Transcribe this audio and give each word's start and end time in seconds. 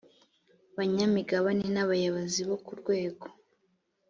banyamigabane 0.77 1.65
n 1.75 1.77
abayobozi 1.83 2.41
bo 2.49 2.57
ku 2.65 2.71
rwego 2.81 3.25